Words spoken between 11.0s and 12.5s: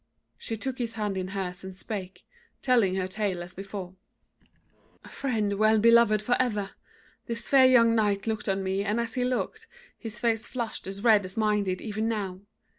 red as mine did even now.